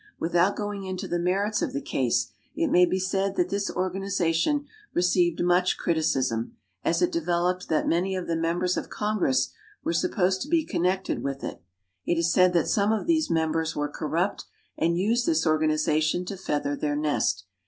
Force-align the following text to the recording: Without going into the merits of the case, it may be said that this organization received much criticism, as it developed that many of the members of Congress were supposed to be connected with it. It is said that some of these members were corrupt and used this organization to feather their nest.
Without 0.19 0.55
going 0.55 0.83
into 0.83 1.07
the 1.07 1.19
merits 1.19 1.61
of 1.61 1.73
the 1.73 1.79
case, 1.79 2.31
it 2.55 2.71
may 2.71 2.87
be 2.87 2.97
said 2.97 3.35
that 3.35 3.49
this 3.49 3.69
organization 3.69 4.65
received 4.95 5.43
much 5.43 5.77
criticism, 5.77 6.57
as 6.83 7.03
it 7.03 7.11
developed 7.11 7.69
that 7.69 7.87
many 7.87 8.15
of 8.15 8.25
the 8.25 8.35
members 8.35 8.77
of 8.77 8.89
Congress 8.89 9.51
were 9.83 9.93
supposed 9.93 10.41
to 10.41 10.47
be 10.49 10.65
connected 10.65 11.21
with 11.21 11.43
it. 11.43 11.61
It 12.03 12.17
is 12.17 12.33
said 12.33 12.51
that 12.53 12.67
some 12.67 12.91
of 12.91 13.05
these 13.05 13.29
members 13.29 13.75
were 13.75 13.89
corrupt 13.89 14.45
and 14.75 14.97
used 14.97 15.27
this 15.27 15.45
organization 15.45 16.25
to 16.25 16.35
feather 16.35 16.75
their 16.75 16.95
nest. 16.95 17.45